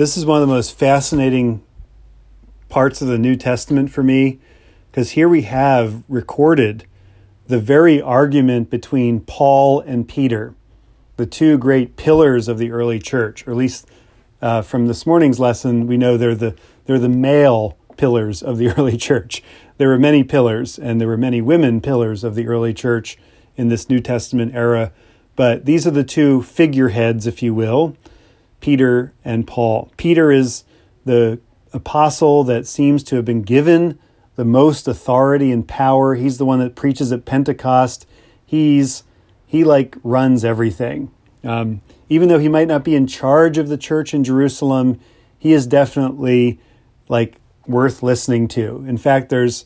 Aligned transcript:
This 0.00 0.16
is 0.16 0.24
one 0.24 0.40
of 0.40 0.48
the 0.48 0.54
most 0.54 0.78
fascinating 0.78 1.62
parts 2.70 3.02
of 3.02 3.08
the 3.08 3.18
New 3.18 3.36
Testament 3.36 3.90
for 3.90 4.02
me 4.02 4.38
because 4.90 5.10
here 5.10 5.28
we 5.28 5.42
have 5.42 6.04
recorded 6.08 6.86
the 7.48 7.58
very 7.58 8.00
argument 8.00 8.70
between 8.70 9.20
Paul 9.20 9.80
and 9.80 10.08
Peter, 10.08 10.54
the 11.18 11.26
two 11.26 11.58
great 11.58 11.96
pillars 11.96 12.48
of 12.48 12.56
the 12.56 12.70
early 12.70 12.98
church, 12.98 13.46
or 13.46 13.50
at 13.50 13.58
least 13.58 13.88
uh, 14.40 14.62
from 14.62 14.86
this 14.86 15.04
morning's 15.04 15.38
lesson, 15.38 15.86
we 15.86 15.98
know 15.98 16.16
they're 16.16 16.34
the 16.34 16.56
they're 16.86 16.98
the 16.98 17.10
male 17.10 17.76
pillars 17.98 18.42
of 18.42 18.56
the 18.56 18.70
early 18.78 18.96
church. 18.96 19.42
There 19.76 19.88
were 19.88 19.98
many 19.98 20.24
pillars, 20.24 20.78
and 20.78 20.98
there 20.98 21.08
were 21.08 21.18
many 21.18 21.42
women 21.42 21.82
pillars 21.82 22.24
of 22.24 22.36
the 22.36 22.46
early 22.46 22.72
church 22.72 23.18
in 23.54 23.68
this 23.68 23.90
New 23.90 24.00
Testament 24.00 24.54
era. 24.54 24.92
But 25.36 25.66
these 25.66 25.86
are 25.86 25.90
the 25.90 26.04
two 26.04 26.40
figureheads, 26.40 27.26
if 27.26 27.42
you 27.42 27.52
will, 27.52 27.98
Peter 28.60 29.12
and 29.24 29.46
Paul. 29.46 29.92
Peter 29.96 30.30
is 30.30 30.64
the 31.04 31.40
apostle 31.72 32.44
that 32.44 32.66
seems 32.66 33.02
to 33.04 33.16
have 33.16 33.24
been 33.24 33.42
given 33.42 33.98
the 34.36 34.44
most 34.44 34.88
authority 34.88 35.50
and 35.50 35.66
power. 35.66 36.14
He's 36.14 36.38
the 36.38 36.44
one 36.44 36.60
that 36.60 36.74
preaches 36.74 37.12
at 37.12 37.24
Pentecost. 37.24 38.06
He's 38.44 39.04
he 39.46 39.64
like 39.64 39.96
runs 40.02 40.44
everything. 40.44 41.10
Um, 41.42 41.82
even 42.08 42.28
though 42.28 42.38
he 42.38 42.48
might 42.48 42.68
not 42.68 42.84
be 42.84 42.94
in 42.94 43.06
charge 43.06 43.58
of 43.58 43.68
the 43.68 43.76
church 43.76 44.14
in 44.14 44.22
Jerusalem, 44.22 45.00
he 45.38 45.52
is 45.52 45.66
definitely 45.66 46.60
like 47.08 47.36
worth 47.66 48.02
listening 48.02 48.46
to. 48.48 48.84
In 48.86 48.96
fact, 48.96 49.28
there's 49.28 49.64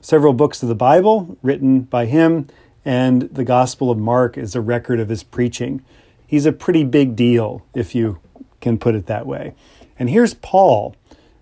several 0.00 0.32
books 0.32 0.62
of 0.62 0.68
the 0.68 0.74
Bible 0.74 1.36
written 1.42 1.82
by 1.82 2.06
him, 2.06 2.48
and 2.84 3.22
the 3.22 3.44
Gospel 3.44 3.90
of 3.90 3.98
Mark 3.98 4.36
is 4.36 4.54
a 4.54 4.60
record 4.60 4.98
of 4.98 5.08
his 5.08 5.22
preaching. 5.22 5.84
He's 6.26 6.46
a 6.46 6.52
pretty 6.52 6.84
big 6.84 7.16
deal, 7.16 7.64
if 7.74 7.94
you 7.94 8.18
can 8.60 8.78
put 8.78 8.94
it 8.94 9.06
that 9.06 9.26
way. 9.26 9.54
And 9.98 10.10
here's 10.10 10.34
Paul, 10.34 10.94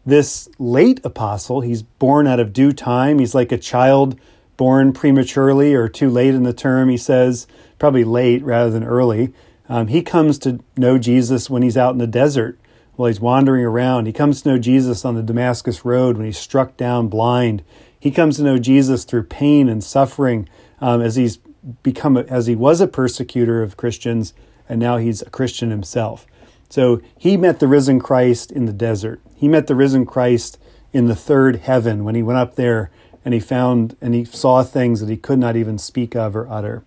this 0.04 0.48
late 0.58 1.00
apostle. 1.04 1.60
He's 1.60 1.82
born 1.82 2.26
out 2.26 2.40
of 2.40 2.52
due 2.52 2.72
time. 2.72 3.18
He's 3.18 3.34
like 3.34 3.52
a 3.52 3.58
child 3.58 4.18
born 4.56 4.92
prematurely 4.92 5.74
or 5.74 5.88
too 5.88 6.10
late 6.10 6.34
in 6.34 6.42
the 6.42 6.52
term, 6.52 6.88
he 6.88 6.96
says, 6.96 7.46
probably 7.78 8.04
late 8.04 8.42
rather 8.42 8.70
than 8.70 8.84
early. 8.84 9.32
Um, 9.68 9.86
he 9.86 10.02
comes 10.02 10.38
to 10.40 10.60
know 10.76 10.98
Jesus 10.98 11.48
when 11.48 11.62
he's 11.62 11.76
out 11.76 11.92
in 11.92 11.98
the 11.98 12.06
desert 12.06 12.58
while 12.96 13.06
he's 13.06 13.20
wandering 13.20 13.64
around. 13.64 14.06
He 14.06 14.12
comes 14.12 14.42
to 14.42 14.48
know 14.48 14.58
Jesus 14.58 15.04
on 15.04 15.14
the 15.14 15.22
Damascus 15.22 15.84
Road 15.84 16.16
when 16.16 16.26
he's 16.26 16.38
struck 16.38 16.76
down 16.76 17.08
blind. 17.08 17.62
He 18.00 18.10
comes 18.10 18.36
to 18.36 18.42
know 18.42 18.58
Jesus 18.58 19.04
through 19.04 19.24
pain 19.24 19.68
and 19.68 19.84
suffering 19.84 20.48
um, 20.80 21.00
as 21.00 21.14
he's 21.14 21.38
become 21.82 22.16
a, 22.16 22.22
as 22.22 22.46
he 22.46 22.56
was 22.56 22.80
a 22.80 22.88
persecutor 22.88 23.62
of 23.62 23.76
Christians 23.76 24.34
and 24.68 24.80
now 24.80 24.96
he's 24.96 25.22
a 25.22 25.30
Christian 25.30 25.70
himself. 25.70 26.26
So 26.68 27.00
he 27.16 27.36
met 27.36 27.60
the 27.60 27.68
risen 27.68 27.98
Christ 27.98 28.52
in 28.52 28.66
the 28.66 28.72
desert. 28.72 29.20
He 29.36 29.48
met 29.48 29.66
the 29.66 29.74
risen 29.74 30.04
Christ 30.04 30.58
in 30.92 31.06
the 31.06 31.16
third 31.16 31.56
heaven 31.56 32.04
when 32.04 32.14
he 32.14 32.22
went 32.22 32.38
up 32.38 32.56
there 32.56 32.90
and 33.24 33.34
he 33.34 33.40
found 33.40 33.96
and 34.00 34.14
he 34.14 34.24
saw 34.24 34.62
things 34.62 35.00
that 35.00 35.08
he 35.08 35.16
could 35.16 35.38
not 35.38 35.56
even 35.56 35.78
speak 35.78 36.14
of 36.14 36.36
or 36.36 36.48
utter. 36.48 36.82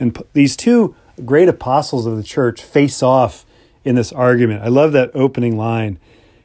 And 0.00 0.22
these 0.32 0.56
two 0.56 0.94
great 1.24 1.48
apostles 1.48 2.06
of 2.06 2.16
the 2.16 2.22
church 2.22 2.62
face 2.62 3.02
off 3.02 3.44
in 3.84 3.94
this 3.94 4.12
argument. 4.12 4.62
I 4.62 4.68
love 4.68 4.92
that 4.92 5.10
opening 5.14 5.56
line. 5.56 5.98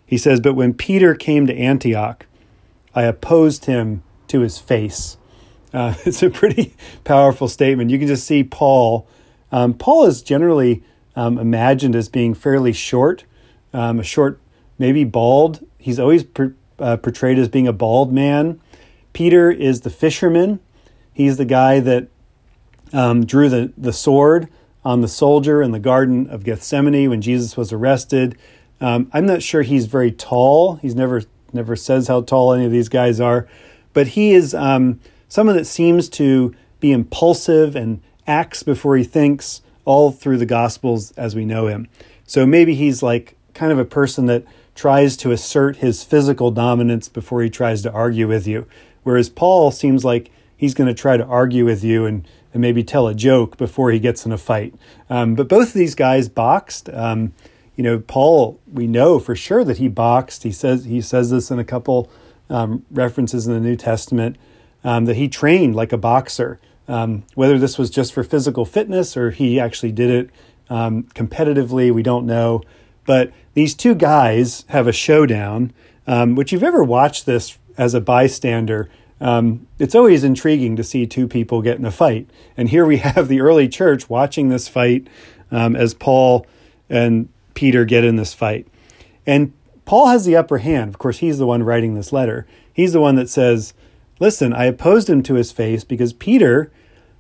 He 0.05 0.17
says, 0.17 0.39
But 0.39 0.53
when 0.53 0.73
Peter 0.73 1.15
came 1.15 1.47
to 1.47 1.55
Antioch, 1.55 2.25
I 2.95 3.03
opposed 3.03 3.65
him 3.65 4.03
to 4.27 4.41
his 4.41 4.59
face. 4.59 5.17
Uh, 5.73 5.95
it's 6.05 6.23
a 6.23 6.29
pretty 6.29 6.75
powerful 7.03 7.47
statement. 7.47 7.91
You 7.91 7.99
can 7.99 8.07
just 8.07 8.25
see 8.25 8.43
Paul. 8.43 9.07
Um, 9.51 9.73
Paul 9.73 10.05
is 10.05 10.21
generally 10.21 10.83
um, 11.15 11.37
imagined 11.37 11.95
as 11.95 12.09
being 12.09 12.33
fairly 12.33 12.73
short, 12.73 13.25
um, 13.73 13.99
a 13.99 14.03
short, 14.03 14.39
maybe 14.77 15.03
bald. 15.03 15.65
He's 15.77 15.99
always 15.99 16.23
per, 16.23 16.55
uh, 16.79 16.97
portrayed 16.97 17.39
as 17.39 17.49
being 17.49 17.67
a 17.67 17.73
bald 17.73 18.11
man. 18.11 18.59
Peter 19.13 19.51
is 19.51 19.81
the 19.81 19.89
fisherman. 19.89 20.59
He's 21.13 21.37
the 21.37 21.45
guy 21.45 21.79
that 21.79 22.07
um, 22.91 23.25
drew 23.25 23.49
the, 23.49 23.71
the 23.77 23.93
sword 23.93 24.47
on 24.85 25.01
the 25.01 25.07
soldier 25.07 25.61
in 25.61 25.71
the 25.71 25.79
Garden 25.79 26.29
of 26.29 26.43
Gethsemane 26.43 27.09
when 27.09 27.21
Jesus 27.21 27.55
was 27.55 27.71
arrested. 27.71 28.37
Um, 28.81 29.09
I'm 29.13 29.25
not 29.25 29.41
sure 29.41 29.61
he's 29.61 29.85
very 29.85 30.11
tall. 30.11 30.75
He's 30.75 30.95
never 30.95 31.23
never 31.53 31.75
says 31.75 32.07
how 32.07 32.21
tall 32.21 32.51
any 32.51 32.65
of 32.65 32.71
these 32.71 32.89
guys 32.89 33.19
are, 33.21 33.47
but 33.93 34.07
he 34.07 34.33
is 34.33 34.55
um, 34.55 34.99
someone 35.29 35.55
that 35.55 35.65
seems 35.65 36.09
to 36.09 36.53
be 36.79 36.91
impulsive 36.91 37.75
and 37.75 38.01
acts 38.25 38.63
before 38.63 38.97
he 38.97 39.03
thinks 39.03 39.61
all 39.85 40.11
through 40.11 40.37
the 40.37 40.45
Gospels 40.45 41.11
as 41.11 41.35
we 41.35 41.45
know 41.45 41.67
him. 41.67 41.87
So 42.25 42.45
maybe 42.45 42.75
he's 42.75 43.03
like 43.03 43.35
kind 43.53 43.71
of 43.71 43.79
a 43.79 43.85
person 43.85 44.25
that 44.27 44.43
tries 44.75 45.15
to 45.17 45.31
assert 45.31 45.77
his 45.77 46.03
physical 46.03 46.51
dominance 46.51 47.07
before 47.07 47.43
he 47.43 47.49
tries 47.49 47.81
to 47.83 47.91
argue 47.91 48.27
with 48.27 48.47
you, 48.47 48.65
whereas 49.03 49.29
Paul 49.29 49.71
seems 49.71 50.03
like 50.03 50.31
he's 50.55 50.73
going 50.73 50.87
to 50.87 50.93
try 50.93 51.17
to 51.17 51.25
argue 51.25 51.65
with 51.65 51.83
you 51.83 52.05
and 52.05 52.27
and 52.53 52.61
maybe 52.61 52.83
tell 52.83 53.07
a 53.07 53.15
joke 53.15 53.57
before 53.57 53.91
he 53.91 53.99
gets 53.99 54.25
in 54.25 54.31
a 54.31 54.37
fight. 54.37 54.75
Um, 55.09 55.33
but 55.33 55.47
both 55.47 55.69
of 55.69 55.73
these 55.73 55.95
guys 55.95 56.29
boxed. 56.29 56.87
Um, 56.89 57.33
you 57.75 57.83
know, 57.83 57.97
Paul, 57.99 58.59
we 58.71 58.85
know 58.85 59.17
for 59.17 59.35
sure 59.35 59.63
that 59.63 59.79
he 59.79 59.87
boxed. 59.87 60.43
He 60.43 60.51
says 60.51 60.85
he 60.85 61.01
says 61.01 61.31
this 61.31 61.49
in 61.49 61.57
a 61.57 61.63
couple 61.63 62.11
um, 62.49 62.85
references 62.91 63.47
in 63.47 63.53
the 63.53 63.59
New 63.59 63.75
Testament 63.75 64.37
um, 64.83 65.05
that 65.05 65.15
he 65.15 65.27
trained 65.27 65.75
like 65.75 65.91
a 65.91 65.97
boxer. 65.97 66.59
Um, 66.87 67.23
whether 67.35 67.57
this 67.57 67.77
was 67.77 67.89
just 67.89 68.13
for 68.13 68.23
physical 68.23 68.65
fitness 68.65 69.15
or 69.15 69.31
he 69.31 69.59
actually 69.59 69.91
did 69.91 70.09
it 70.09 70.29
um, 70.69 71.03
competitively, 71.15 71.93
we 71.93 72.03
don't 72.03 72.25
know. 72.25 72.61
But 73.05 73.31
these 73.53 73.73
two 73.75 73.95
guys 73.95 74.65
have 74.69 74.87
a 74.87 74.91
showdown. 74.91 75.73
which 76.05 76.51
you've 76.51 76.63
ever 76.63 76.83
watched 76.83 77.25
this 77.25 77.57
as 77.77 77.93
a 77.93 78.01
bystander 78.01 78.89
um, 79.23 79.67
it's 79.79 79.95
always 79.95 80.25
intriguing 80.25 80.75
to 80.75 80.83
see 80.83 81.07
two 81.07 81.29
people 81.29 81.61
get 81.61 81.79
in 81.79 81.85
a 81.85 81.91
fight. 81.91 82.29
And 82.57 82.69
here 82.69 82.85
we 82.85 82.97
have 82.99 83.29
the 83.29 83.39
early 83.39 83.69
church 83.69 84.09
watching 84.09 84.49
this 84.49 84.67
fight 84.67 85.07
um, 85.49 85.75
as 85.75 85.93
Paul 85.93 86.45
and 86.89 87.29
Peter 87.53 87.85
get 87.85 88.03
in 88.03 88.17
this 88.17 88.33
fight. 88.33 88.67
And 89.25 89.53
Paul 89.85 90.07
has 90.07 90.25
the 90.25 90.35
upper 90.35 90.57
hand. 90.57 90.89
Of 90.89 90.97
course, 90.97 91.19
he's 91.19 91.37
the 91.37 91.47
one 91.47 91.63
writing 91.63 91.93
this 91.93 92.11
letter. 92.11 92.45
He's 92.73 92.91
the 92.91 92.99
one 92.99 93.15
that 93.15 93.29
says, 93.29 93.73
Listen, 94.19 94.53
I 94.53 94.65
opposed 94.65 95.09
him 95.09 95.23
to 95.23 95.35
his 95.35 95.51
face 95.51 95.83
because 95.83 96.13
Peter 96.13 96.71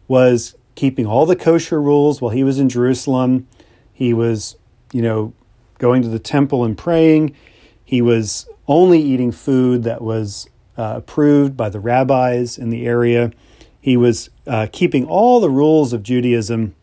was 0.07 0.55
keeping 0.75 1.05
all 1.05 1.25
the 1.25 1.35
kosher 1.35 1.81
rules 1.81 2.21
while 2.21 2.31
he 2.31 2.43
was 2.43 2.59
in 2.59 2.69
Jerusalem. 2.69 3.47
He 3.91 4.13
was, 4.13 4.55
you 4.91 5.01
know, 5.01 5.33
going 5.77 6.01
to 6.01 6.07
the 6.07 6.19
temple 6.19 6.63
and 6.63 6.77
praying. 6.77 7.35
He 7.83 8.01
was 8.01 8.47
only 8.67 8.99
eating 8.99 9.31
food 9.31 9.83
that 9.83 10.01
was 10.01 10.49
uh, 10.77 10.93
approved 10.97 11.55
by 11.57 11.69
the 11.69 11.79
rabbis 11.79 12.57
in 12.57 12.69
the 12.69 12.85
area. 12.85 13.31
He 13.79 13.97
was 13.97 14.29
uh, 14.47 14.67
keeping 14.71 15.05
all 15.05 15.39
the 15.39 15.49
rules 15.49 15.93
of 15.93 16.03
Judaism. 16.03 16.75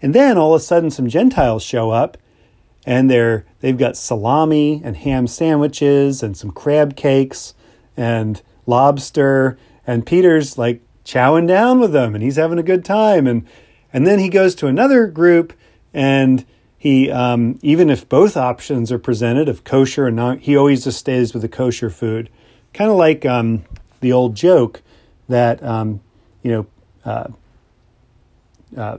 And 0.00 0.14
then 0.14 0.38
all 0.38 0.54
of 0.54 0.60
a 0.60 0.64
sudden, 0.64 0.90
some 0.90 1.08
Gentiles 1.08 1.62
show 1.62 1.90
up 1.90 2.16
and 2.86 3.10
they're, 3.10 3.44
they've 3.60 3.76
got 3.76 3.96
salami 3.96 4.80
and 4.82 4.96
ham 4.96 5.26
sandwiches 5.26 6.22
and 6.22 6.36
some 6.36 6.50
crab 6.50 6.96
cakes 6.96 7.54
and 7.96 8.40
lobster. 8.68 9.58
And 9.86 10.06
Peter's 10.06 10.58
like 10.58 10.82
chowing 11.04 11.48
down 11.48 11.80
with 11.80 11.92
them 11.92 12.14
and 12.14 12.22
he's 12.22 12.36
having 12.36 12.58
a 12.58 12.62
good 12.62 12.84
time. 12.84 13.26
And, 13.26 13.46
and 13.92 14.06
then 14.06 14.18
he 14.18 14.28
goes 14.28 14.54
to 14.56 14.66
another 14.66 15.06
group 15.06 15.52
and 15.92 16.44
he, 16.76 17.10
um, 17.10 17.58
even 17.62 17.90
if 17.90 18.08
both 18.08 18.36
options 18.36 18.92
are 18.92 18.98
presented 18.98 19.48
of 19.48 19.64
kosher 19.64 20.06
and 20.06 20.16
not, 20.16 20.40
he 20.40 20.56
always 20.56 20.84
just 20.84 20.98
stays 20.98 21.32
with 21.32 21.42
the 21.42 21.48
kosher 21.48 21.90
food 21.90 22.30
kind 22.72 22.90
of 22.90 22.96
like 22.96 23.26
um, 23.26 23.64
the 24.00 24.12
old 24.12 24.34
joke 24.34 24.82
that 25.28 25.62
um, 25.62 26.00
you 26.42 26.52
know. 26.52 26.66
Uh, 27.04 27.28
uh, 28.76 28.98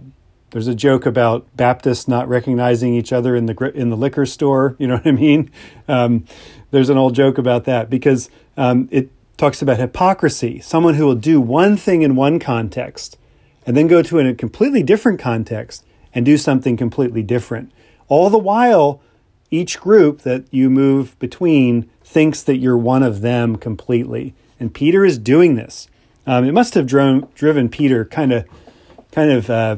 there's 0.52 0.68
a 0.68 0.74
joke 0.74 1.06
about 1.06 1.46
Baptists 1.56 2.08
not 2.08 2.28
recognizing 2.28 2.96
each 2.96 3.14
other 3.14 3.36
in 3.36 3.46
the 3.46 3.72
in 3.76 3.90
the 3.90 3.98
liquor 3.98 4.26
store. 4.26 4.76
You 4.80 4.88
know 4.88 4.96
what 4.96 5.08
I 5.08 5.12
mean? 5.12 5.52
Um, 5.88 6.26
there's 6.70 6.90
an 6.92 7.00
old 7.00 7.16
joke 7.16 7.40
about 7.40 7.64
that 7.64 7.90
because 7.90 8.30
um, 8.56 8.88
it 8.92 9.10
talks 9.40 9.62
about 9.62 9.80
hypocrisy. 9.80 10.60
Someone 10.60 10.96
who 10.96 11.06
will 11.06 11.16
do 11.16 11.40
one 11.40 11.78
thing 11.78 12.02
in 12.02 12.18
one 12.18 12.40
context 12.40 13.18
and 13.66 13.76
then 13.76 13.88
go 13.88 14.04
to 14.04 14.20
a 14.20 14.34
completely 14.34 14.84
different 14.84 15.18
context 15.20 15.86
and 16.14 16.26
do 16.26 16.38
something 16.38 16.76
completely 16.76 17.24
different. 17.24 17.72
All 18.10 18.30
the 18.30 18.38
while, 18.38 19.02
each 19.50 19.80
group 19.80 20.22
that 20.24 20.44
you 20.52 20.70
move 20.70 21.18
between 21.20 21.90
thinks 22.04 22.44
that 22.44 22.58
you're 22.58 22.78
one 22.78 23.02
of 23.02 23.22
them 23.22 23.56
completely. 23.56 24.34
And 24.60 24.74
Peter 24.74 25.06
is 25.06 25.18
doing 25.18 25.56
this. 25.56 25.88
Um, 26.28 26.44
it 26.44 26.52
must 26.52 26.74
have 26.74 26.86
driven 26.86 27.70
Peter 27.70 28.04
kind 28.04 28.34
of, 28.34 28.46
kind 29.12 29.32
of 29.32 29.50
uh, 29.50 29.78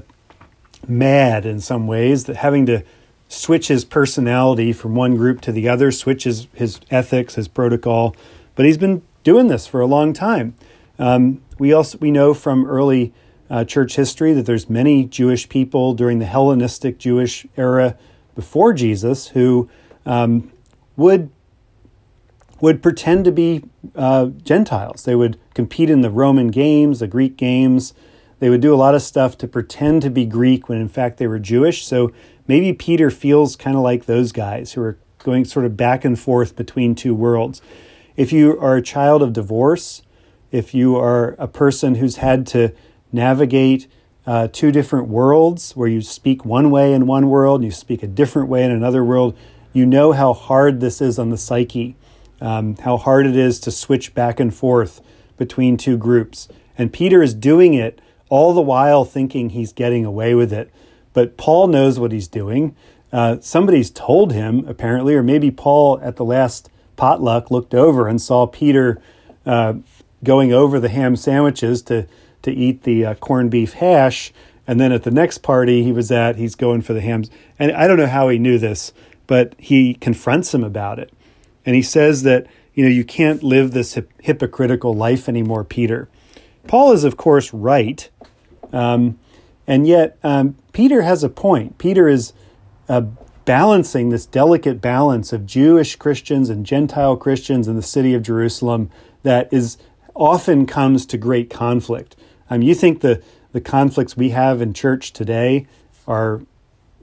mad 0.88 1.46
in 1.46 1.60
some 1.60 1.86
ways 1.86 2.24
that 2.26 2.38
having 2.38 2.66
to 2.66 2.84
switch 3.30 3.68
his 3.68 3.86
personality 3.86 4.74
from 4.74 4.96
one 4.96 5.16
group 5.16 5.40
to 5.42 5.52
the 5.52 5.70
other, 5.70 5.92
switch 5.92 6.24
his, 6.24 6.48
his 6.54 6.80
ethics, 6.90 7.36
his 7.36 7.48
protocol. 7.48 8.16
But 8.56 8.66
he's 8.66 8.78
been 8.78 9.04
doing 9.24 9.48
this 9.48 9.68
for 9.68 9.82
a 9.82 9.86
long 9.86 10.14
time. 10.14 10.56
Um, 11.00 11.42
we 11.58 11.74
also 11.74 11.98
we 12.00 12.12
know 12.12 12.34
from 12.34 12.66
early 12.66 13.14
uh, 13.50 13.66
church 13.66 13.96
history 13.96 14.34
that 14.34 14.46
there's 14.46 14.70
many 14.70 15.06
Jewish 15.06 15.50
people 15.50 15.94
during 15.94 16.20
the 16.20 16.26
Hellenistic 16.26 16.98
Jewish 16.98 17.46
era 17.58 17.98
before 18.36 18.74
Jesus 18.74 19.30
who 19.30 19.70
um, 20.06 20.52
would 20.96 21.30
would 22.62 22.82
pretend 22.84 23.26
to 23.26 23.32
be 23.32 23.64
uh, 23.96 24.28
Gentiles. 24.28 25.04
They 25.04 25.16
would 25.16 25.40
compete 25.54 25.90
in 25.90 26.02
the 26.02 26.12
Roman 26.12 26.48
games, 26.48 27.00
the 27.00 27.08
Greek 27.08 27.36
games. 27.36 27.94
They 28.40 28.50
would 28.50 28.62
do 28.62 28.74
a 28.74 28.78
lot 28.78 28.96
of 28.96 29.02
stuff 29.02 29.38
to 29.40 29.48
pretend 29.48 30.02
to 30.04 30.10
be 30.10 30.26
Greek 30.26 30.70
when 30.70 30.80
in 30.80 30.88
fact 30.88 31.18
they 31.18 31.28
were 31.28 31.40
Jewish. 31.40 31.86
So 31.86 32.12
maybe 32.48 32.74
Peter 32.74 33.10
feels 33.10 33.56
kind 33.56 33.76
of 33.76 33.84
like 33.84 34.06
those 34.06 34.32
guys 34.32 34.74
who 34.74 34.82
are 34.82 34.98
going 35.20 35.46
sort 35.46 35.66
of 35.66 35.76
back 35.76 36.06
and 36.06 36.20
forth 36.20 36.56
between 36.56 36.96
two 36.96 37.14
worlds. 37.14 37.62
If 38.22 38.32
you 38.32 38.56
are 38.60 38.76
a 38.76 38.84
child 38.84 39.24
of 39.24 39.34
divorce, 39.34 40.04
if 40.52 40.76
you 40.76 40.96
are 40.96 41.36
a 41.40 41.48
person 41.48 41.96
who's 41.96 42.18
had 42.18 42.46
to 42.48 42.72
navigate 43.12 43.88
uh, 44.28 44.48
two 44.48 44.72
different 44.72 45.08
worlds 45.08 45.72
where 45.76 45.88
you 45.88 46.02
speak 46.02 46.46
one 46.46 46.70
way 46.70 46.94
in 46.94 47.08
one 47.08 47.30
world 47.30 47.62
and 47.62 47.66
you 47.66 47.72
speak 47.72 48.04
a 48.04 48.08
different 48.08 48.48
way 48.48 48.64
in 48.64 48.70
another 48.70 49.04
world, 49.04 49.36
you 49.74 49.88
know 49.88 50.12
how 50.12 50.34
hard 50.34 50.82
this 50.82 51.02
is 51.02 51.18
on 51.18 51.32
the 51.32 51.38
psyche 51.38 51.96
um, 52.40 52.78
how 52.78 52.96
hard 52.96 53.26
it 53.26 53.36
is 53.36 53.60
to 53.62 53.72
switch 53.72 54.14
back 54.14 54.40
and 54.40 54.54
forth 54.54 55.02
between 55.40 55.76
two 55.76 55.98
groups. 55.98 56.48
And 56.78 56.94
Peter 56.94 57.24
is 57.24 57.34
doing 57.34 57.74
it 57.74 58.02
all 58.30 58.54
the 58.54 58.62
while 58.62 59.04
thinking 59.04 59.50
he's 59.50 59.74
getting 59.74 60.06
away 60.06 60.36
with 60.36 60.54
it. 60.54 60.72
But 61.14 61.38
Paul 61.38 61.70
knows 61.70 62.00
what 62.00 62.12
he's 62.12 62.28
doing. 62.28 62.76
Uh, 63.12 63.38
somebody's 63.42 63.90
told 63.90 64.32
him, 64.32 64.64
apparently, 64.68 65.16
or 65.16 65.24
maybe 65.24 65.50
Paul 65.50 66.00
at 66.04 66.18
the 66.18 66.24
last 66.24 66.70
potluck 67.02 67.50
looked 67.50 67.74
over 67.74 68.08
and 68.08 68.22
saw 68.22 68.46
Peter 68.46 69.02
uh, 69.44 69.74
going 70.24 70.54
over 70.54 70.80
the 70.80 70.88
ham 70.88 71.16
sandwiches 71.16 71.82
to, 71.82 72.06
to 72.44 72.52
eat 72.52 72.84
the 72.84 73.04
uh, 73.04 73.16
corned 73.16 73.50
beef 73.50 73.74
hash. 73.74 74.32
And 74.68 74.80
then 74.80 74.92
at 74.92 75.02
the 75.02 75.10
next 75.10 75.40
party 75.40 75.82
he 75.82 75.92
was 75.92 76.12
at, 76.12 76.36
he's 76.36 76.54
going 76.54 76.84
for 76.84 76.94
the 76.94 77.02
hams. 77.02 77.32
And 77.58 77.72
I 77.72 77.88
don't 77.88 77.98
know 77.98 78.06
how 78.06 78.30
he 78.30 78.38
knew 78.38 78.60
this, 78.60 78.94
but 79.26 79.56
he 79.58 79.96
confronts 79.96 80.54
him 80.54 80.64
about 80.64 81.00
it. 81.00 81.12
And 81.66 81.76
he 81.76 81.82
says 81.82 82.22
that, 82.22 82.46
you 82.76 82.84
know, 82.84 82.92
you 82.92 83.04
can't 83.04 83.42
live 83.42 83.72
this 83.72 83.96
hip- 83.96 84.12
hypocritical 84.22 84.94
life 84.94 85.28
anymore, 85.28 85.64
Peter. 85.64 86.08
Paul 86.68 86.92
is, 86.92 87.04
of 87.04 87.18
course, 87.18 87.52
right. 87.52 88.08
Um, 88.72 89.18
and 89.66 89.88
yet, 89.88 90.20
um, 90.22 90.56
Peter 90.72 91.02
has 91.02 91.24
a 91.24 91.30
point. 91.30 91.80
Peter 91.80 92.08
is 92.08 92.34
uh, 92.88 93.06
balancing 93.52 94.08
this 94.08 94.26
delicate 94.26 94.80
balance 94.80 95.34
of 95.34 95.46
Jewish 95.46 95.98
Christians 95.98 96.50
and 96.50 96.66
Gentile 96.66 97.18
Christians 97.18 97.68
in 97.68 97.76
the 97.76 97.82
city 97.82 98.14
of 98.14 98.24
Jerusalem 98.24 98.90
that 99.24 99.52
is 99.52 99.78
often 100.16 100.66
comes 100.66 101.06
to 101.08 101.18
great 101.18 101.50
conflict. 101.50 102.16
Um, 102.50 102.62
you 102.62 102.74
think 102.74 103.02
the, 103.02 103.22
the 103.52 103.60
conflicts 103.60 104.16
we 104.16 104.30
have 104.30 104.62
in 104.62 104.74
church 104.74 105.12
today 105.12 105.68
are 106.08 106.44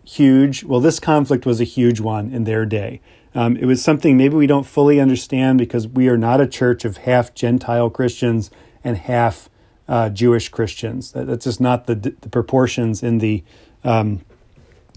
huge? 0.07 0.65
Well, 0.65 0.81
this 0.81 0.99
conflict 0.99 1.45
was 1.45 1.61
a 1.61 1.65
huge 1.65 2.01
one 2.01 2.33
in 2.33 2.45
their 2.45 2.65
day. 2.65 3.03
Um, 3.35 3.55
it 3.59 3.67
was 3.67 3.85
something 3.85 4.17
maybe 4.17 4.37
we 4.37 4.47
don't 4.47 4.65
fully 4.65 4.99
understand 4.99 5.59
because 5.59 5.87
we 5.87 6.09
are 6.09 6.17
not 6.17 6.41
a 6.41 6.47
church 6.47 6.87
of 6.87 6.97
half 6.97 7.35
Gentile 7.35 7.91
Christians 7.91 8.51
and 8.83 8.97
half 8.97 9.51
uh, 9.87 10.09
Jewish 10.09 10.49
Christians. 10.49 11.13
That, 11.13 11.27
that's 11.27 11.45
just 11.45 11.61
not 11.61 11.87
the, 11.87 11.95
the 11.95 12.31
proportions 12.31 13.03
in 13.03 13.19
the 13.19 13.45
um, 13.85 14.23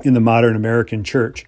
in 0.05 0.13
the 0.13 0.19
modern 0.19 0.55
American 0.55 1.03
church. 1.03 1.45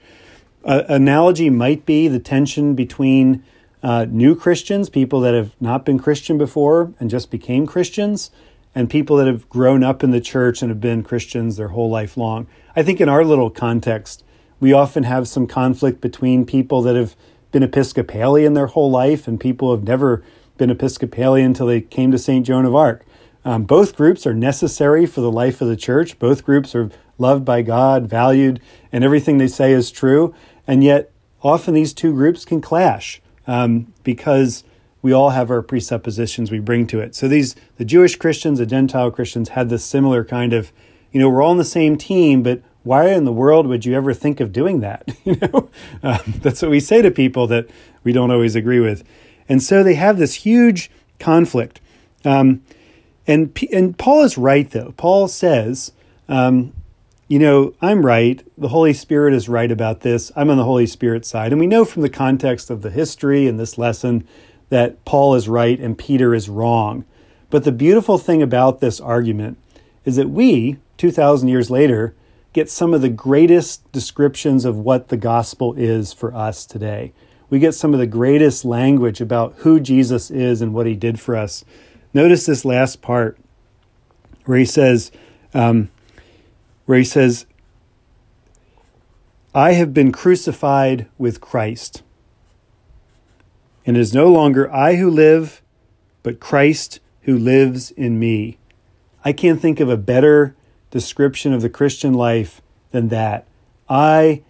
Uh, 0.63 0.83
analogy 0.88 1.50
might 1.50 1.85
be 1.85 2.07
the 2.07 2.19
tension 2.19 2.73
between 2.73 3.44
uh, 3.81 4.05
new 4.09 4.35
Christians, 4.35 4.89
people 4.89 5.19
that 5.21 5.33
have 5.33 5.55
not 5.59 5.83
been 5.83 6.00
Christian 6.00 6.38
before 6.38 6.94
and 7.00 7.09
just 7.09 7.29
became 7.29 7.67
Christians, 7.67 8.31
and 8.73 8.89
people 8.89 9.17
that 9.17 9.27
have 9.27 9.47
grown 9.50 9.83
up 9.83 10.03
in 10.03 10.11
the 10.11 10.21
church 10.21 10.61
and 10.61 10.69
have 10.69 10.79
been 10.79 11.03
Christians 11.03 11.57
their 11.57 11.69
whole 11.69 11.89
life 11.89 12.15
long. 12.15 12.47
I 12.75 12.81
think 12.81 13.01
in 13.01 13.09
our 13.09 13.25
little 13.25 13.50
context, 13.50 14.23
we 14.59 14.71
often 14.71 15.03
have 15.03 15.27
some 15.27 15.45
conflict 15.45 15.99
between 15.99 16.45
people 16.45 16.81
that 16.83 16.95
have 16.95 17.15
been 17.51 17.63
Episcopalian 17.63 18.53
their 18.53 18.67
whole 18.67 18.89
life 18.89 19.27
and 19.27 19.39
people 19.39 19.67
who 19.67 19.75
have 19.75 19.83
never 19.83 20.23
been 20.57 20.69
Episcopalian 20.69 21.47
until 21.47 21.67
they 21.67 21.81
came 21.81 22.11
to 22.11 22.17
St. 22.17 22.45
Joan 22.45 22.65
of 22.65 22.73
Arc. 22.73 23.06
Um, 23.45 23.63
both 23.63 23.95
groups 23.95 24.25
are 24.25 24.33
necessary 24.33 25.06
for 25.06 25.21
the 25.21 25.31
life 25.31 25.61
of 25.61 25.67
the 25.67 25.75
church. 25.75 26.17
Both 26.17 26.45
groups 26.45 26.73
are 26.73 26.89
loved 27.18 27.45
by 27.45 27.62
God, 27.62 28.07
valued, 28.07 28.60
and 28.92 29.04
everything 29.04 29.38
they 29.38 29.48
say 29.48 29.71
is 29.71 29.92
true. 29.92 30.33
And 30.68 30.83
yet, 30.83 31.12
often 31.42 31.74
these 31.74 31.94
two 31.94 32.13
groups 32.13 32.45
can 32.45 32.62
clash 32.62 33.21
um, 33.48 33.94
because 34.04 34.63
we 35.01 35.12
all 35.12 35.31
have 35.31 35.51
our 35.51 35.62
presuppositions 35.62 36.50
we 36.50 36.60
bring 36.60 36.88
to 36.88 37.00
it. 37.00 37.13
So 37.13 37.27
these 37.27 37.56
the 37.77 37.86
Jewish 37.86 38.15
Christians, 38.15 38.60
the 38.60 38.65
Gentile 38.65 39.12
Christians 39.12 39.50
had 39.50 39.69
this 39.69 39.86
similar 39.86 40.24
kind 40.24 40.54
of, 40.54 40.71
you 41.12 41.19
know, 41.19 41.30
we're 41.30 41.42
all 41.42 41.51
on 41.51 41.57
the 41.57 41.63
same 41.65 41.98
team, 41.98 42.42
but 42.42 42.62
why 42.83 43.10
in 43.10 43.25
the 43.25 43.33
world 43.33 43.68
would 43.68 43.86
you 43.86 43.94
ever 43.95 44.13
think 44.13 44.39
of 44.39 44.51
doing 44.51 44.80
that? 44.80 45.09
you 45.24 45.36
know, 45.36 45.69
um, 46.01 46.19
that's 46.42 46.62
what 46.62 46.71
we 46.71 46.80
say 46.80 47.01
to 47.01 47.12
people 47.12 47.48
that 47.48 47.69
we 48.04 48.13
don't 48.13 48.31
always 48.31 48.56
agree 48.56 48.80
with, 48.80 49.04
and 49.48 49.62
so 49.62 49.83
they 49.83 49.95
have 49.95 50.18
this 50.18 50.36
huge 50.36 50.89
conflict. 51.19 51.80
Um, 52.25 52.62
and 53.27 53.57
and 53.71 53.98
Paul 53.98 54.24
is 54.24 54.38
right 54.38 54.69
though. 54.69 54.94
Paul 54.98 55.27
says, 55.27 55.92
um, 56.27 56.74
you 57.27 57.39
know, 57.39 57.73
I'm 57.81 58.05
right. 58.05 58.45
The 58.57 58.69
Holy 58.69 58.93
Spirit 58.93 59.33
is 59.33 59.49
right 59.49 59.71
about 59.71 60.01
this. 60.01 60.31
I'm 60.35 60.49
on 60.49 60.57
the 60.57 60.65
Holy 60.65 60.85
Spirit 60.85 61.25
side, 61.25 61.51
and 61.51 61.59
we 61.59 61.67
know 61.67 61.85
from 61.85 62.01
the 62.01 62.09
context 62.09 62.69
of 62.69 62.81
the 62.81 62.91
history 62.91 63.47
and 63.47 63.59
this 63.59 63.77
lesson 63.77 64.27
that 64.69 65.03
Paul 65.05 65.35
is 65.35 65.47
right 65.47 65.79
and 65.79 65.97
Peter 65.97 66.33
is 66.33 66.49
wrong. 66.49 67.05
But 67.49 67.63
the 67.63 67.71
beautiful 67.71 68.17
thing 68.17 68.41
about 68.41 68.79
this 68.79 68.99
argument 68.99 69.57
is 70.05 70.15
that 70.15 70.29
we, 70.29 70.77
2,000 70.97 71.47
years 71.47 71.69
later, 71.69 72.15
get 72.51 72.69
some 72.69 72.93
of 72.93 73.01
the 73.01 73.09
greatest 73.09 73.89
descriptions 73.91 74.65
of 74.65 74.77
what 74.77 75.09
the 75.09 75.17
gospel 75.17 75.73
is 75.75 76.13
for 76.13 76.33
us 76.33 76.65
today. 76.65 77.13
We 77.49 77.59
get 77.59 77.75
some 77.75 77.93
of 77.93 77.99
the 77.99 78.07
greatest 78.07 78.65
language 78.65 79.21
about 79.21 79.53
who 79.57 79.79
Jesus 79.79 80.31
is 80.31 80.61
and 80.61 80.73
what 80.73 80.87
he 80.87 80.95
did 80.95 81.19
for 81.19 81.35
us. 81.35 81.63
Notice 82.13 82.45
this 82.45 82.65
last 82.65 83.01
part 83.01 83.37
where 84.45 84.57
he 84.57 84.65
says, 84.65 85.11
um, 85.53 85.89
where 86.85 86.97
he 86.97 87.03
says, 87.03 87.45
I 89.56 89.74
have 89.74 89.94
been 89.94 90.12
crucified 90.12 91.07
with 91.18 91.41
Christ. 91.41 92.01
And 93.85 93.97
it 93.97 94.00
is 94.00 94.13
no 94.13 94.27
longer 94.27 94.71
I 94.74 94.95
who 94.95 95.09
live, 95.09 95.62
but 96.24 96.39
Christ 96.39 97.00
who 97.24 97.38
lives 97.38 97.91
in 97.91 98.19
me. 98.19 98.57
I 99.24 99.31
can't 99.31 99.62
think 99.62 99.80
of 99.80 99.89
a 99.89 99.97
better 99.97 100.56
description 100.91 101.53
of 101.53 101.62
the 101.62 101.69
Christian 101.69 102.13
life 102.13 102.62
than 102.91 103.09
that. 103.09 103.47
I 103.89 104.44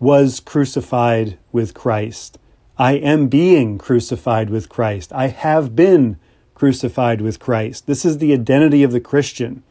was 0.00 0.40
crucified 0.40 1.38
with 1.52 1.74
Christ. 1.74 2.38
I 2.78 2.92
am 2.92 3.28
being 3.28 3.78
crucified 3.78 4.50
with 4.50 4.68
Christ. 4.68 5.12
I 5.12 5.28
have 5.28 5.74
been 5.74 6.18
crucified 6.54 7.20
with 7.20 7.40
Christ. 7.40 7.86
This 7.86 8.04
is 8.04 8.18
the 8.18 8.32
identity 8.32 8.82
of 8.82 8.92
the 8.92 9.00
Christian. 9.00 9.62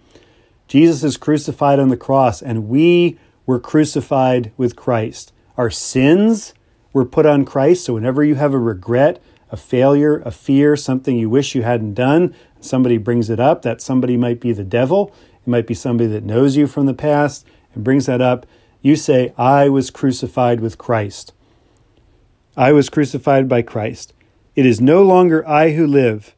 Jesus 0.67 1.03
is 1.03 1.17
crucified 1.17 1.79
on 1.79 1.89
the 1.89 1.97
cross, 1.97 2.41
and 2.41 2.67
we 2.67 3.17
were 3.45 3.59
crucified 3.59 4.51
with 4.57 4.75
Christ. 4.75 5.31
Our 5.55 5.69
sins 5.69 6.53
were 6.93 7.05
put 7.05 7.25
on 7.25 7.45
Christ. 7.45 7.85
So 7.85 7.93
whenever 7.93 8.23
you 8.23 8.35
have 8.35 8.53
a 8.53 8.59
regret, 8.59 9.21
a 9.49 9.57
failure, 9.57 10.19
a 10.25 10.31
fear, 10.31 10.75
something 10.75 11.17
you 11.17 11.29
wish 11.29 11.55
you 11.55 11.63
hadn't 11.63 11.93
done, 11.93 12.35
somebody 12.59 12.97
brings 12.97 13.29
it 13.29 13.39
up, 13.39 13.61
that 13.61 13.81
somebody 13.81 14.17
might 14.17 14.41
be 14.41 14.51
the 14.51 14.63
devil. 14.63 15.13
It 15.35 15.47
might 15.47 15.67
be 15.67 15.73
somebody 15.73 16.09
that 16.09 16.23
knows 16.23 16.57
you 16.57 16.67
from 16.67 16.85
the 16.85 16.93
past 16.93 17.45
and 17.73 17.83
brings 17.83 18.07
that 18.07 18.21
up. 18.21 18.45
You 18.81 18.95
say, 18.95 19.33
I 19.37 19.69
was 19.69 19.89
crucified 19.89 20.59
with 20.59 20.77
Christ. 20.77 21.33
I 22.57 22.73
was 22.73 22.89
crucified 22.89 23.47
by 23.47 23.61
Christ. 23.61 24.13
It 24.55 24.65
is 24.65 24.81
no 24.81 25.03
longer 25.03 25.47
I 25.47 25.71
who 25.71 25.85
live, 25.87 26.35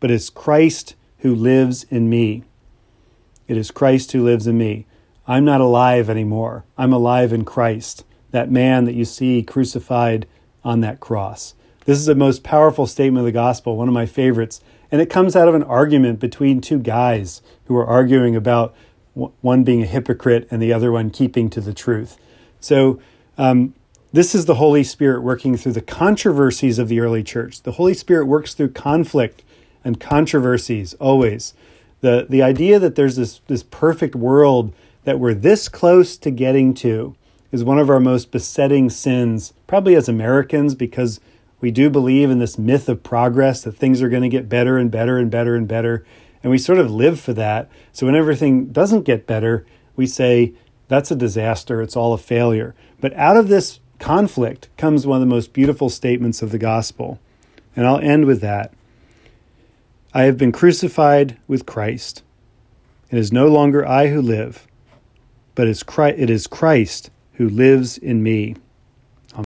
but 0.00 0.10
it's 0.10 0.30
Christ 0.30 0.94
who 1.18 1.34
lives 1.34 1.84
in 1.84 2.08
me. 2.08 2.44
It 3.48 3.56
is 3.56 3.70
Christ 3.70 4.12
who 4.12 4.24
lives 4.24 4.46
in 4.46 4.58
me. 4.58 4.86
I'm 5.26 5.44
not 5.44 5.60
alive 5.60 6.08
anymore. 6.08 6.64
I'm 6.78 6.92
alive 6.92 7.32
in 7.32 7.44
Christ, 7.44 8.04
that 8.30 8.50
man 8.50 8.84
that 8.84 8.94
you 8.94 9.04
see 9.04 9.42
crucified 9.42 10.26
on 10.64 10.80
that 10.80 11.00
cross. 11.00 11.54
This 11.84 11.98
is 11.98 12.06
the 12.06 12.14
most 12.14 12.42
powerful 12.42 12.86
statement 12.86 13.20
of 13.20 13.26
the 13.26 13.32
gospel, 13.32 13.76
one 13.76 13.88
of 13.88 13.94
my 13.94 14.06
favorites. 14.06 14.60
And 14.90 15.00
it 15.00 15.10
comes 15.10 15.34
out 15.36 15.48
of 15.48 15.54
an 15.54 15.62
argument 15.62 16.20
between 16.20 16.60
two 16.60 16.78
guys 16.78 17.42
who 17.66 17.76
are 17.76 17.86
arguing 17.86 18.36
about 18.36 18.74
one 19.14 19.64
being 19.64 19.82
a 19.82 19.86
hypocrite 19.86 20.46
and 20.50 20.60
the 20.60 20.72
other 20.72 20.92
one 20.92 21.10
keeping 21.10 21.48
to 21.50 21.60
the 21.60 21.72
truth. 21.72 22.18
So, 22.60 23.00
um, 23.38 23.74
this 24.12 24.34
is 24.34 24.46
the 24.46 24.54
Holy 24.54 24.82
Spirit 24.82 25.22
working 25.22 25.56
through 25.56 25.72
the 25.72 25.82
controversies 25.82 26.78
of 26.78 26.88
the 26.88 27.00
early 27.00 27.22
church. 27.22 27.62
The 27.62 27.72
Holy 27.72 27.92
Spirit 27.92 28.26
works 28.26 28.54
through 28.54 28.70
conflict 28.70 29.42
and 29.84 30.00
controversies 30.00 30.94
always. 30.94 31.52
The, 32.00 32.26
the 32.28 32.42
idea 32.42 32.78
that 32.78 32.94
there's 32.94 33.16
this, 33.16 33.40
this 33.46 33.62
perfect 33.62 34.14
world 34.14 34.72
that 35.04 35.18
we're 35.18 35.34
this 35.34 35.68
close 35.68 36.16
to 36.18 36.30
getting 36.30 36.74
to 36.74 37.14
is 37.52 37.64
one 37.64 37.78
of 37.78 37.88
our 37.88 38.00
most 38.00 38.30
besetting 38.30 38.90
sins, 38.90 39.52
probably 39.66 39.94
as 39.94 40.08
Americans, 40.08 40.74
because 40.74 41.20
we 41.60 41.70
do 41.70 41.88
believe 41.88 42.30
in 42.30 42.38
this 42.38 42.58
myth 42.58 42.88
of 42.88 43.02
progress 43.02 43.62
that 43.62 43.72
things 43.72 44.02
are 44.02 44.08
going 44.08 44.22
to 44.22 44.28
get 44.28 44.48
better 44.48 44.76
and 44.76 44.90
better 44.90 45.16
and 45.16 45.30
better 45.30 45.54
and 45.54 45.66
better. 45.66 46.04
And 46.42 46.50
we 46.50 46.58
sort 46.58 46.78
of 46.78 46.90
live 46.90 47.18
for 47.18 47.32
that. 47.32 47.70
So 47.92 48.06
when 48.06 48.14
everything 48.14 48.66
doesn't 48.66 49.02
get 49.02 49.26
better, 49.26 49.64
we 49.96 50.06
say, 50.06 50.52
that's 50.88 51.10
a 51.10 51.16
disaster. 51.16 51.80
It's 51.80 51.96
all 51.96 52.12
a 52.12 52.18
failure. 52.18 52.74
But 53.00 53.14
out 53.14 53.36
of 53.36 53.48
this 53.48 53.80
conflict 53.98 54.68
comes 54.76 55.06
one 55.06 55.16
of 55.16 55.28
the 55.28 55.34
most 55.34 55.52
beautiful 55.52 55.88
statements 55.88 56.42
of 56.42 56.50
the 56.50 56.58
gospel. 56.58 57.18
And 57.74 57.86
I'll 57.86 57.98
end 57.98 58.26
with 58.26 58.40
that. 58.42 58.72
I 60.16 60.22
have 60.22 60.38
been 60.38 60.50
crucified 60.50 61.36
with 61.46 61.66
Christ. 61.66 62.22
It 63.10 63.18
is 63.18 63.34
no 63.34 63.48
longer 63.48 63.86
I 63.86 64.06
who 64.08 64.22
live, 64.22 64.66
but 65.54 65.68
it 65.68 66.30
is 66.30 66.46
Christ 66.46 67.10
who 67.32 67.50
lives 67.50 67.98
in 67.98 68.22
me. 68.22 68.56